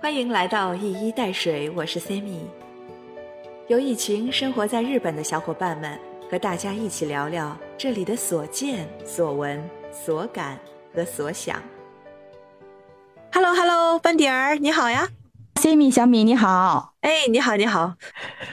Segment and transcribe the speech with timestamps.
[0.00, 2.42] 欢迎来到一衣带水，我是 Sammy。
[3.66, 5.98] 由一群生活在日本的小伙伴们，
[6.30, 9.60] 和大家一起聊聊这里的所见所闻、
[9.92, 10.56] 所感
[10.94, 11.60] 和所想。
[13.32, 15.08] Hello Hello，斑点儿你好呀
[15.56, 17.94] ，Sammy 小米你好，哎你好你好，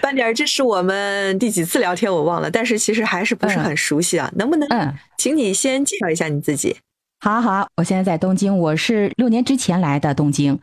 [0.01, 6.77] 斑点儿这是我们第几次聊天我忘了，但是其实还是不是很熟悉啊，能不能嗯，请你先介绍一下你自己？
[7.25, 10.59] 好好，我现在在东京，我是六年之前来的东京，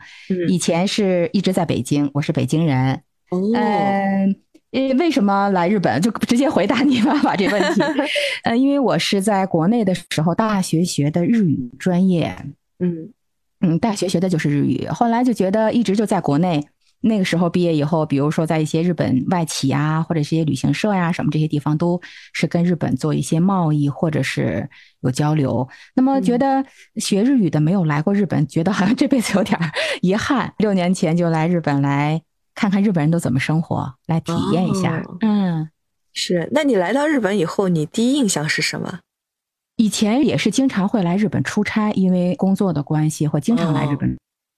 [0.47, 3.01] 以前是一直在北京，我是北京人。
[3.31, 4.33] 嗯，
[4.71, 6.01] 呃，为什么来日本？
[6.01, 7.81] 就直接回答你吧，把这问题。
[8.45, 12.33] 呃，因为我是在国内的时候，大学学的日语专业。
[12.79, 13.09] 嗯
[13.59, 16.65] 嗯，大学学的就是日语，后来就觉得一直就在国内。
[17.05, 24.69] 那个时候毕业以后，比如说在一些日本外企啊，或者一些旅行社呀什么这些地方，都是跟日本做一些贸易或者是
[25.01, 25.67] 有交流。
[25.95, 29.59] 那么觉得学日语的没有来过日本，觉得好像这辈子有点
[30.01, 30.53] 遗憾。
[30.59, 32.21] 六年前就来日本来
[32.55, 35.03] 看看日本人都怎么生活，来体验一下。
[35.19, 35.69] 嗯，
[36.13, 36.47] 是。
[36.53, 38.99] 那你来到日本以后，你第一印象是什么？
[39.75, 44.15] 以前也是经常会来日本出差，因为工作的关系，会经常来日本。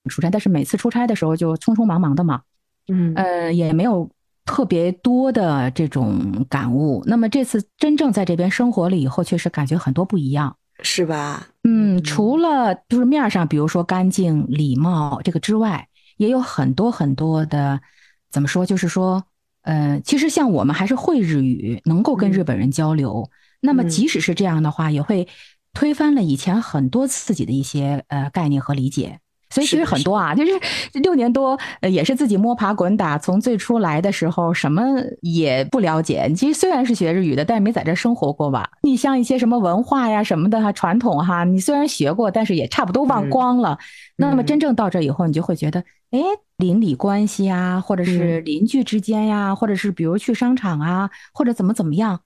[0.09, 2.41] 出差，但是每次出差的时候就匆匆忙忙的嘛，
[2.87, 4.09] 嗯呃也没有
[4.45, 7.03] 特别多的这种感悟。
[7.05, 11.47] 那么这次真正在这边生活了以后，确实感觉很多不一样，是吧？
[11.63, 17.81] 嗯，除了就是面上，比如说干净礼貌这个之外，也有很多很多的，
[18.29, 18.65] 怎么说？
[18.65, 19.23] 就是说，
[19.63, 23.29] 呃，其实像我们还是会日语，能够跟日本人交流。
[23.61, 25.27] 那么即使是这样的话，也会
[25.73, 29.19] 推翻了以前很多自己的一些呃概念和理解。
[29.49, 30.51] 所以其实很多啊，就是
[30.93, 33.17] 六年多，呃，也是自己摸爬滚打。
[33.17, 34.83] 从最初来的时候，什么
[35.21, 36.29] 也不了解。
[36.35, 38.69] 其实虽然是学日语的，但是没在这生活过吧？
[38.81, 43.77] 你像一些什么文化呀什么的哈，传统哈，你虽然学过，但是也差不多忘光了。
[44.17, 45.79] 那么真正到这以后，你就会觉得，
[46.11, 46.19] 哎，
[46.57, 52.19] 邻里关系呀，或者是邻居之间呀，或者是比如去商场啊，或者怎么怎么样，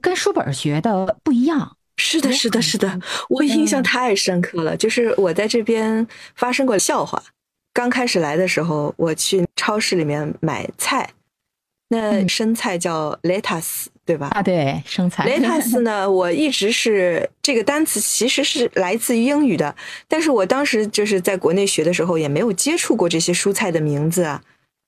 [0.00, 1.76] 跟书本学的不一样。
[1.96, 4.76] 是的，是的，是的，我印象太深刻了。
[4.76, 7.22] 就是我在这边发生过笑话。
[7.72, 11.10] 刚开始来的时候，我去超市里面买菜，
[11.88, 14.28] 那生菜叫 lettuce，对吧？
[14.28, 15.28] 啊，对，生菜。
[15.28, 19.76] lettuce 呢，我一直是这个单词，其实是来自于英语的，
[20.08, 24.42] 但是我当时就是在国内学的时候，也没有接触过这些蔬菜的名字啊。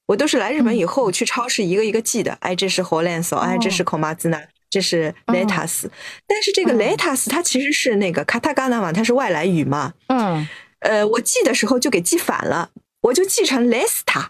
[0.07, 2.33] 我都是来日本以后去超市一个一个记的。
[2.41, 4.41] 哎，这是火莲索，哎，这是口麻子呢。
[4.71, 5.89] 这是 lettuce，
[6.27, 9.95] 但是这个 lettuce 它其实是那个 katakana 嘛，它是外来语嘛。
[10.09, 10.47] 嗯，
[10.81, 12.71] 呃，我记的时候就给记反了，
[13.01, 14.27] 我就记成 lesta，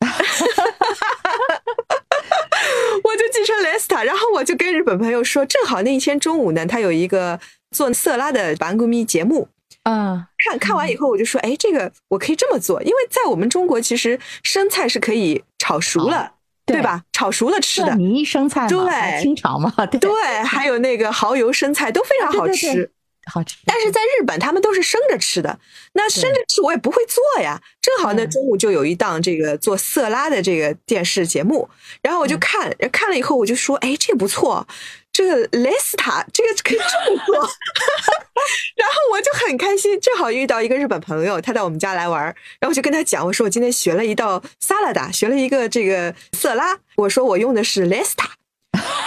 [3.04, 7.38] 我就记成 lesta，然后我就跟日本朋友说，正好那一天中午呢，他有一个
[7.70, 9.48] 做色拉的板谷咪节目，
[9.82, 16.32] 嗯，看看完以后我就说，哎，这个我可以这么做，因为在我们中国其实生菜是可以炒熟了。
[16.66, 17.02] 对吧？
[17.12, 20.10] 炒熟了吃的泥生菜，对，清炒嘛， 对，
[20.44, 22.90] 还有那个蚝油生菜都非常好吃，
[23.32, 23.56] 好吃。
[23.64, 25.58] 但是在日本，他们都是生着吃的。
[25.92, 27.60] 那生着吃我也不会做呀。
[27.80, 31.68] 正好呢，中午就有一档这个做色拉的这个电视节目，
[32.02, 34.66] 然后我就看，看了以后我就说，哎，这不错。
[35.12, 37.36] 这个雷斯塔，这个可以这么做，
[38.74, 42.20] 然后我就很开心，正好遇到一个日本朋友，他到我们家来玩，
[42.58, 48.28] 然后我就跟他讲，我说我今天学了一道萨拉达，学了一个这个色拉，我说我用的是雷斯塔，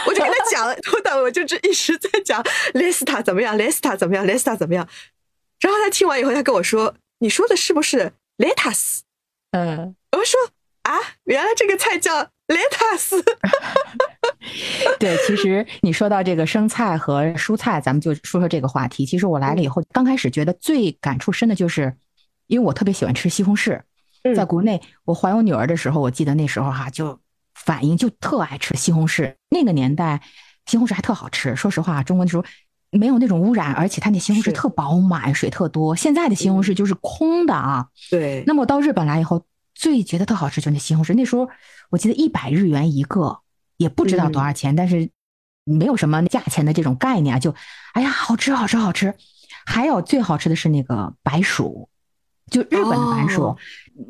[0.08, 4.88] 我就跟他讲，我等我就这一直在讲雷斯塔怎么样，雷斯塔怎么样，雷斯塔怎么样，
[5.60, 9.00] 然后他听完以后，他跟我说，你说的是不是 lettuce？
[9.52, 10.40] 嗯，我说
[10.84, 10.94] 啊，
[11.26, 13.24] 原来这个菜叫 lettuce。
[15.00, 19.06] 对，其实你说到这个生菜和蔬菜，咱们就说说这个话题。
[19.06, 21.96] 其实我来了以后，刚开始觉得最感触深的就是，
[22.48, 23.82] 因为我特别喜欢吃西红柿。
[24.36, 27.20] 在国内，我怀我女儿的时候，我记得那时候哈，就
[27.66, 29.36] 反应就特爱吃西红柿。
[29.50, 30.22] 那个年代，
[30.66, 31.56] 西红柿还特好吃。
[31.56, 32.46] 说实话，中国那时候
[32.92, 35.96] 没有那种污染，而且它那西红柿特饱满，水特多。
[35.96, 37.88] 现在的西红柿就是空的啊。
[38.10, 38.44] 对。
[38.48, 39.44] 那么到日本来以后，
[39.76, 41.14] 最觉得特好吃就是那西红柿。
[41.14, 41.50] 那时候
[41.90, 43.40] 我记得一百日元一个。
[43.78, 45.08] 也不知道多少钱，但是
[45.64, 47.54] 没有什么价钱的这种概念啊，就
[47.94, 49.14] 哎呀，好吃好吃好吃。
[49.68, 51.88] 还有最好吃的是那个白薯，
[52.50, 53.56] 就日本的白薯。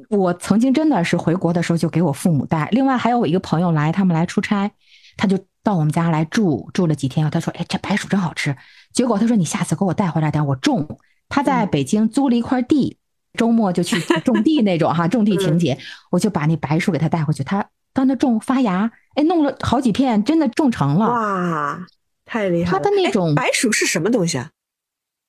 [0.09, 2.67] 我曾经真的是回国的时候就给我父母带。
[2.71, 4.71] 另外还有我一个朋友来，他们来出差，
[5.15, 7.29] 他就到我们家来住住了几天。
[7.29, 8.55] 他说：“哎，这白薯真好吃。”
[8.93, 10.99] 结果他说：“你下次给我带回来点，我种。”
[11.29, 12.97] 他在北京租了一块地，
[13.33, 15.77] 周末就去 种地那种哈，种地情节，
[16.11, 18.91] 我就把那白薯给他带回去，他当那种发芽。
[19.15, 21.07] 哎，弄了好几片，真的种成了！
[21.09, 21.85] 哇，
[22.25, 22.77] 太厉害了！
[22.77, 24.51] 他的那种白薯是什么东西啊？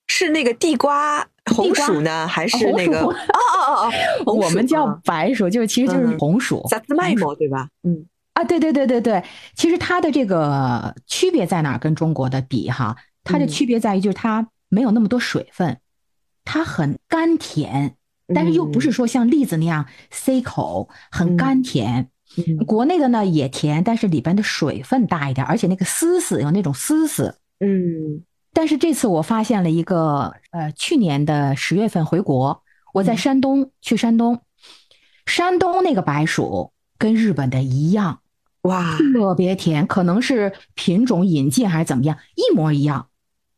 [0.08, 3.00] 是那个地瓜红薯呢，还是那个？
[3.00, 3.92] 哦哦哦
[4.26, 6.64] 哦， 我们叫白薯，就是其实就是红薯。
[6.68, 7.68] 萨兹麦馍对吧？
[7.82, 9.22] 嗯啊，对对对对对，
[9.56, 11.76] 其实它的这个区别在哪？
[11.76, 15.78] 跟中国的比哈，它的区别在于就是它没有那么多水分，
[16.44, 17.96] 它很甘甜，
[18.32, 22.10] 但是又不是说像栗子那样塞口，很甘甜。
[22.66, 27.34] 国内的呢也甜，但是里边的水分大一点，而且那个丝丝有那种丝丝。
[27.58, 28.22] 嗯。
[28.52, 32.62] 但是这次我发现了一个，呃，去年的十月份回国，
[32.92, 34.40] 我在山东去山东，
[35.26, 38.20] 山东那个白薯跟日本的一样，
[38.62, 43.08] 哇，特别甜，可能是品种引进还是怎么样，一模一样，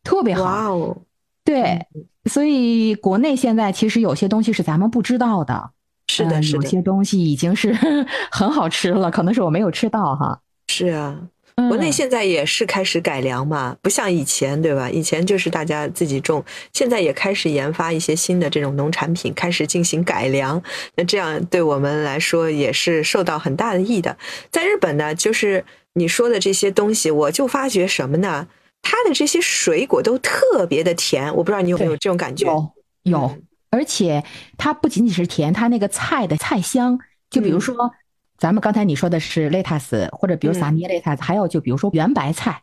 [0.05, 0.43] 特别好。
[0.45, 0.99] 哇哦，
[1.45, 1.87] 对，
[2.27, 5.71] 所以国内现在其实有些东西是咱们不知道的，
[6.09, 7.73] 是的，是的，有些东西已经是
[8.31, 10.41] 很好吃了，可能是我没有吃到哈。
[10.69, 11.29] 是啊。
[11.69, 14.89] 国内现在也是开始改良嘛，不像以前，对吧？
[14.89, 20.63] 以前就是大家自己种，现在也开始研发一些新的这种农产品，开始进行改良。
[20.97, 24.17] 那这样对我们来说也是受到很大的益的。
[24.51, 25.65] 在日本呢，就是
[25.95, 28.49] 你说的这些东西，我就发觉什么呢？
[28.83, 32.47] 它的这些水果都特别的甜，我不知道你有没有这种感觉？
[32.47, 32.73] 有，
[33.05, 33.37] 有，
[33.71, 34.25] 而且
[34.57, 36.99] 它不仅仅是甜，它那个菜的菜香，
[37.29, 37.77] 就比如说。
[38.41, 42.63] 咱们刚才你说的是 lettuce，或者比如撒尼 lettuce，还有就比如说圆白菜，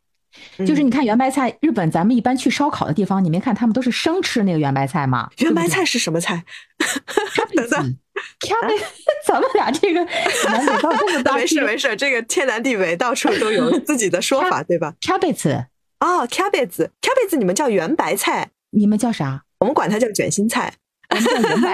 [0.65, 5.29] 就是你看圆白菜，日本咱们一般去烧烤的地方，你没看他们都是生吃那个圆白菜吗？
[5.37, 6.43] 圆白菜是什么菜？
[7.55, 7.97] 等等，
[9.23, 15.65] 咱们俩这个南北到这么大，没事没事，这个天南地北到处都有自己的说 法，对吧？cabbage，
[15.99, 19.43] 哦，cabbage，cabbage，你们叫圆白菜，你们叫啥？
[19.59, 20.73] 我们管它叫卷心菜。
[21.11, 21.73] 我们叫圆白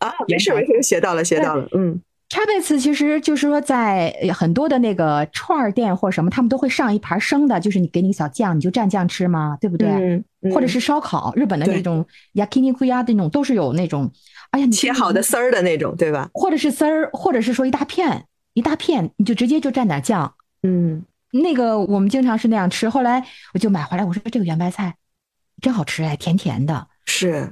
[0.00, 2.00] 啊， 没事没事，学到了学到了，嗯。
[2.30, 10.24] 叉贝茨其实就是说，在很多的那个串儿店或者什么，他们都会上一盘生的，就是你给你小酱，你就蘸酱吃嘛，对不对？
[10.52, 12.04] 或者是烧烤，日本的那种
[12.34, 14.10] yakiniku 的那种，都是有那种，
[14.50, 16.28] 哎呀，你切好的丝儿的那种，对吧？
[16.32, 18.24] 或者是丝儿，或者是说一大片
[18.54, 20.34] 一大片，你就直接就蘸点酱。
[20.62, 22.88] 嗯，那个我们经常是那样吃。
[22.88, 24.96] 后来我就买回来，我说这个圆白菜
[25.60, 26.88] 真好吃哎，甜甜的。
[27.06, 27.48] 是，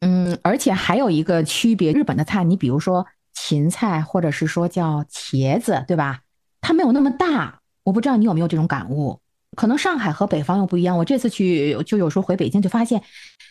[0.00, 3.04] 嗯，而且还有一个区别，日本的菜，你比如说。
[3.46, 6.20] 芹菜，或者是说叫茄子，对吧？
[6.62, 9.20] 它没有那么大，我不知道你有没有这种感悟。
[9.54, 10.96] 可能上海和北方又不一样。
[10.96, 13.02] 我这次去，就有时候回北京，就发现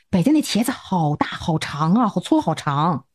[0.09, 3.05] 北京那茄子好大、好长啊，好粗、好长。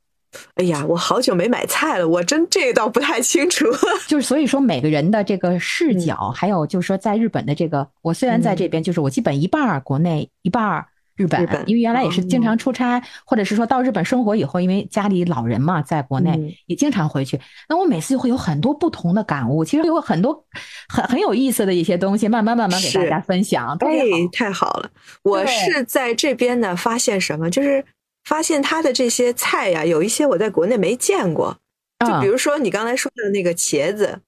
[0.55, 3.67] 哎呀，我好久没买菜了，我真这倒不太清楚。
[4.07, 10.87] 就是所以说，每个人的这个视角，还有就是说，在日本的这个，我虽然在这边，就是我基本一半儿国内，一半儿。
[11.19, 17.39] 日本，因为原来也是经常出差，或者是说到日本生活以后，因为家里老人嘛，在国内也经常回去。
[17.69, 20.45] 那我每次就会有很多不同的感悟，其实有很多
[20.89, 23.77] 很 很有意思的一些东西，慢慢慢慢给大家分享。
[23.81, 23.99] 哎，
[24.33, 24.91] 太好了！
[25.25, 27.51] 我是在这边呢，发现什么？
[27.51, 27.85] 就是
[28.25, 31.59] 发现他的这些菜呀，有一些我在国内没见过。
[32.07, 34.21] 就比如说你刚才说的那个茄子，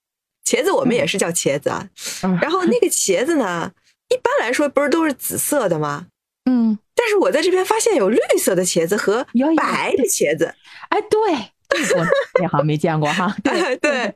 [0.44, 1.88] 茄子我们也是叫茄子啊。
[2.42, 3.70] 然后那个茄子呢，
[4.08, 6.06] 一般来说不是都是紫色的吗？
[6.50, 9.24] 嗯，但是我在这边发现有绿色的茄子和
[9.56, 10.54] 白的茄子，
[10.88, 12.00] 哎，对，这个
[12.42, 14.14] 我 好像没见过哈， 对对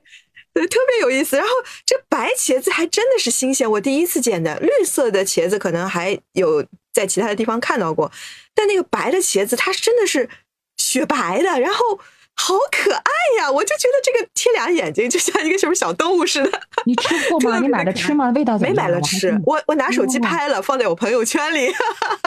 [0.53, 1.37] 对，特别有意思。
[1.37, 1.53] 然后
[1.87, 4.59] 这白茄子还真的是新鲜，我第一次见的。
[4.59, 8.11] 绿色的茄子可能还有在其他的地方看到过，
[8.55, 10.29] 但那个白的茄子它真的是
[10.77, 12.01] 雪白的，然后。
[12.37, 13.51] 好可爱呀！
[13.51, 16.61] 我就觉得这个贴俩眼睛就像一个什么小动物似的。
[16.85, 17.59] 你吃过吗？
[17.63, 18.31] 你买了吃吗？
[18.35, 21.73] 味道怎么样没买了吃，我我拿手机拍了，放在我朋友圈里。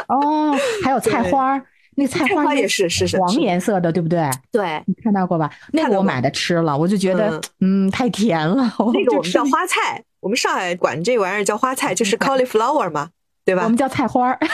[0.08, 1.62] 哦，还有菜花
[1.96, 4.30] 那菜花也是是是黄颜色的，对不对？
[4.52, 5.50] 对，你看到过吧？
[5.74, 8.64] 那个我买的吃了，我就觉得嗯太甜了。
[8.94, 13.10] 那个我们叫花菜，我们上海管这玩意儿叫花菜，就是 cauliflower 嘛，
[13.44, 13.64] 对吧？
[13.64, 14.40] 我们叫菜花儿。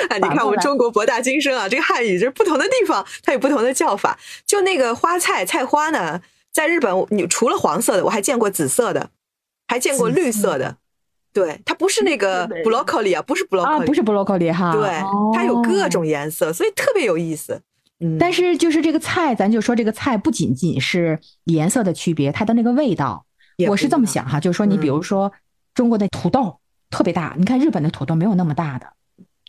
[0.20, 4.18] 你看我们中国博大精深啊，这个汉语就是不同的地方它有不同的叫法。
[4.46, 6.20] 就那个花菜菜花呢，
[6.52, 9.10] 在日本你除了黄色的，我还见过紫色的，
[9.66, 10.76] 还见过绿色的。
[11.32, 14.72] 对，它不是那个 broccoli 啊，不是 broccoli，不是 broccoli 哈。
[14.72, 14.90] 对，
[15.34, 17.60] 它有各种颜色，所以特别有意思。
[18.00, 23.24] 嗯，但是就是这个菜，咱就说这个菜不仅仅是颜色的区别，它的那个味道，
[23.68, 25.32] 我是这么想哈，就是说你比如说
[25.74, 26.58] 中国的土豆
[26.90, 28.86] 特别大，你看日本的土豆没有那么大的。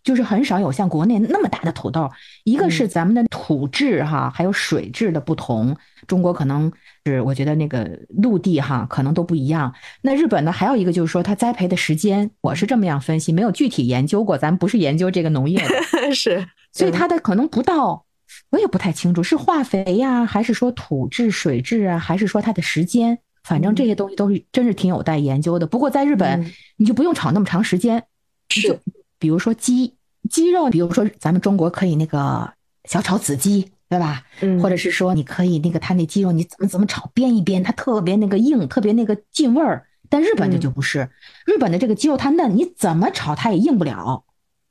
[0.04, 2.10] 就是很少有像国内那么大的土豆，
[2.44, 5.76] 一个是咱们的土质哈，还有水质的不同。
[6.08, 6.72] 中国可能
[7.06, 9.74] 是我觉得那个陆地哈可能都不一样。
[10.02, 18.06] 那日本呢，还有一个就是说它栽培的时间，我是这么样分析，没有具体研究过，咱不是研究这个农业的， 是，所以它的可能不到，
[18.52, 25.68] 我也不太清楚是化肥呀，还是说土质、水质啊，还是说它的时间，反正这些东西都是真是挺有待研究的。
[25.68, 28.04] 不过在日本，你就不用炒那么长时间，
[28.50, 28.80] 是。
[29.20, 29.96] 比如说鸡，
[30.30, 32.52] 鸡肉，比如说咱们中国可以那个
[32.86, 34.24] 小炒子鸡，对吧？
[34.42, 39.86] 嗯或者是说你可以那个它那鸡肉你怎么怎么炒煸一煸，它特别那个硬，特别那个进味儿。
[40.10, 41.10] 但日本的就不是，
[41.46, 44.24] 日本的这个鸡肉它嫩，你怎么炒它也硬不了，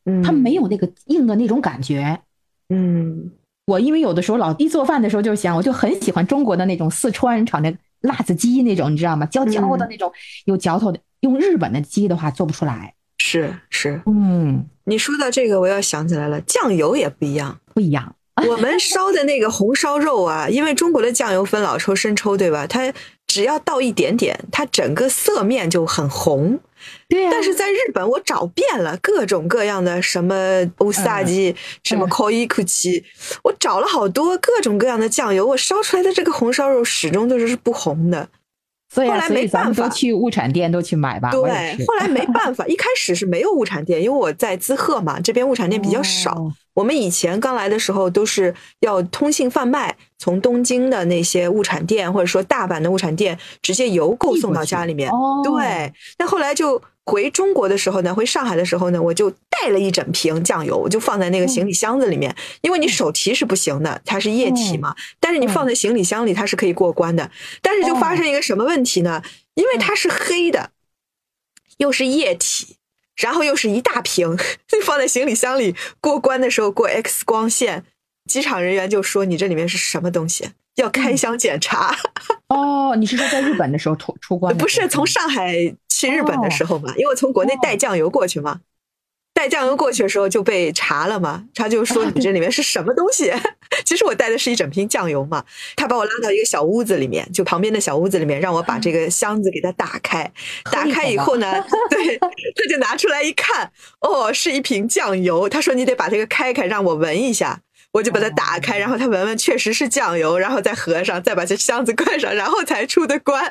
[0.05, 2.21] 嗯它没有那个硬的那种感觉。
[2.71, 3.31] 嗯
[3.67, 9.27] 我因为有的时候老一做饭的时候就想，我就很喜欢中国的那种四川人炒那个辣子鸡那种，你知道吗？
[9.27, 10.11] 焦焦的那种，
[10.47, 10.99] 有嚼头的。
[11.21, 12.95] 用日本的鸡的话做不出来。
[13.31, 17.61] 是是，嗯，你说到这个，我要想起来了，酱油也不一样。
[17.75, 18.15] 不一样。
[18.49, 22.67] 我们烧的那个红烧肉啊，因为中国的酱油分老抽、生抽，对吧？
[22.67, 22.91] 它
[23.27, 26.59] 只要倒一点点，它整个色面就很红。
[27.09, 30.35] 对呀、但是在日本，我找遍了各种各样的什么
[30.79, 33.03] 乌萨基、什么 koi kuchi，
[33.43, 38.29] 我找了好多各种各样的酱油，我烧出来的这个红烧肉始终都是不红的。
[38.89, 41.31] 所以、啊，后来没办法都去物产店都去买吧。
[41.31, 41.41] 对
[41.87, 46.33] 后来没办法，一开始是没有物产店，因为我在滋贺嘛，这边物产店比较少。
[46.33, 55.11] 哦我们以前刚来的时候都是要通信贩卖，从东京的那些物产店或者说大阪的物产店直接邮购送到家里面。
[55.11, 67.29] 哦，对，那后来就回中国的时候呢，回上海的时候呢，我就带了一整瓶酱油，我就放在那个行李箱子里面，因为你手提是不行的，它是液体嘛，但是你放在行李箱里它是可以过关的。
[67.61, 69.21] 但是就发生一个什么问题呢？
[69.55, 70.71] 因为它是黑的，
[71.79, 72.77] 又是液体。
[73.19, 74.37] 然后又是一大瓶，
[74.85, 77.85] 放在行李箱里过关的时候过 X 光线，
[78.29, 81.97] 机场人员就说你这里面是什么东西，要开箱检查。
[82.49, 84.57] 哦，你是说在日本的时候出出关？
[84.57, 85.55] 不是从上海
[85.89, 86.91] 去日本的时候嘛？
[86.97, 88.61] 因为我从国内带酱油过去嘛，
[89.39, 93.33] 带酱油过去的时候就被查了嘛，他就说你这里面是什么东西？
[93.87, 95.45] 其实我带的是一整瓶酱油嘛。
[95.77, 100.29] 他把我拉到一个小屋子里面，就旁边的小屋子里面，让我把这个箱子给它打开。
[100.73, 105.49] 打开以后呢， 对，他就拿出来一看，哦，是一瓶酱油。
[105.49, 107.61] 他说你得把这个开开，让我闻一下。
[107.93, 113.51] 我就把它打开，然后他闻闻，确实是酱油，然后再合上，再把这箱子关上，然后才出的关。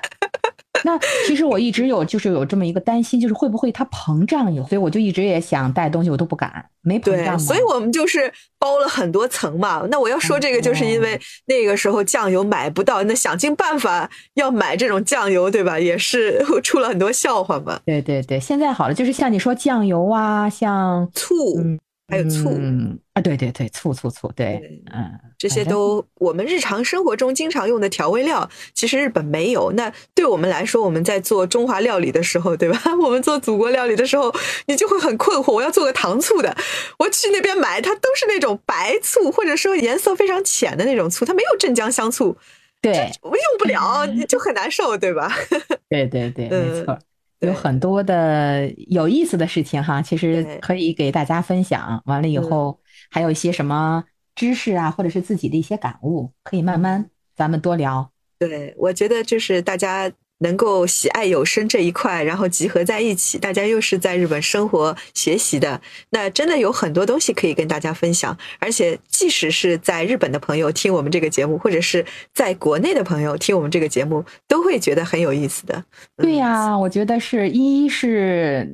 [0.84, 7.40] 那其实我一直有就是有这么一个担心，就是会不会它膨胀有，所以我就一直也想带东西，我都不敢，没膨对，胀吗。
[7.40, 9.86] 所以我们就是包了很多层嘛。
[9.90, 15.80] 那我要说这个，就是因为那个时候酱油买不到，那想尽办法要买这种酱油，对吧？
[15.80, 17.80] 也是出了很多笑话嘛。
[17.86, 29.74] 对对对，现在好了，就是像你说酱油啊，像醋，嗯还有醋，嗯啊，对对对，醋醋醋，对对，嗯，这些都我们日常生活中经常用的调味料，其实日本没有。
[29.74, 32.82] 那对我们来说，我们在做中华料理的时候，对吧？
[33.04, 34.34] 我们做祖国料理的时候，
[34.68, 36.56] 你就会很困惑，我要做个糖醋的，
[37.00, 42.38] 我去那边买，它都是那种白醋，或者说颜色非常浅的那种醋，它没有镇江香醋，
[42.82, 45.30] 对我用不了，你就很难受，对吧？
[45.90, 46.98] 对对对，没嗯错。
[47.40, 52.02] 对有很多的有意思的事情哈，其实可以给大家分享。
[52.06, 52.80] 完了以嗯后，
[53.12, 54.04] 还有一些什么
[54.36, 58.12] 知识啊，或者是自己的一些感悟，可以慢慢咱们多聊。
[58.40, 68.38] 对，我觉得就是大家能够喜爱有声这一块，然后集合在一起，大家又是在日本生活学习的，那真的有很多东西可以跟大家分享。
[68.60, 75.84] 而且，即使是在日本的朋友听我们这个节目，或者是在国内的朋友听我们这个节目，都会觉得很有意思的。
[76.18, 78.68] 对呀、我觉得是一是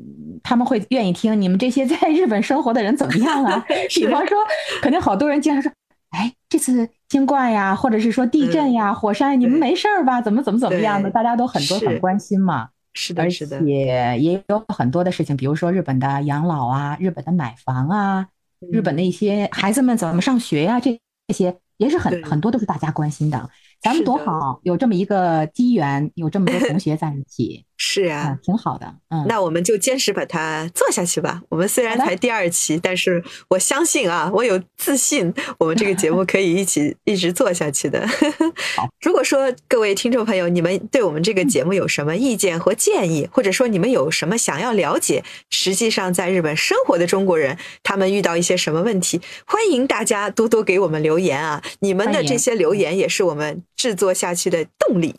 [0.44, 3.66] 他们会愿意听你们这些在日本生活的人怎么样啊？
[3.90, 4.38] 比方说，
[4.82, 5.72] 肯定好多人经常说，
[6.14, 10.22] 哎，这次新冠呀，或者是说地震呀、火山，你们没事儿吧？
[10.22, 11.10] 怎么怎么怎么样的？
[11.10, 12.70] 大家都很多很关心嘛。
[12.94, 18.28] 是的，是的，也也有很多的事情，比如说日本的养老啊，日本的买房啊，
[18.72, 23.50] 日本的一些孩子们怎么上学呀、这这些也是很很多都是大家关心的。
[23.82, 28.40] 咱们多好，有这么一个机缘，有这么多同学在一起，是啊嗯，。
[28.42, 28.96] 挺好的。
[29.10, 31.42] 嗯，那我们就坚持把它做下去吧。
[31.50, 38.08] 我们虽然才第二期，但是我相信啊，我有自信，我们这个节目可以一起 一直做下去的。
[39.04, 51.62] 如果说各位听众朋友，你们对我们这个节目有什么意见或建议，或者说你们有什么想要了解，实际上在日本生活的中国人他们遇到一些什么问题，欢迎大家多多给我们留言啊！
[51.80, 55.16] 你们的这些留言也是我们制作下去的动力。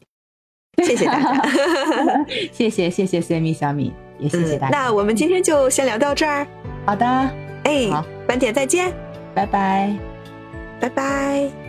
[0.82, 1.42] 谢谢大家。
[2.52, 4.70] 谢谢谢谢 Sammy 小米，也谢谢大家。
[4.70, 6.46] 嗯那我们今天就先聊到这儿。
[6.86, 7.06] 好的，
[7.64, 8.92] 哎好，晚点再见，
[9.34, 9.94] 拜拜。
[10.80, 11.63] 拜拜。